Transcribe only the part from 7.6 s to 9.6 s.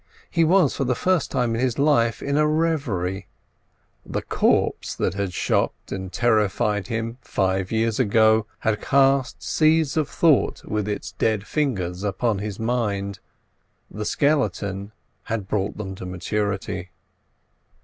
years ago had cast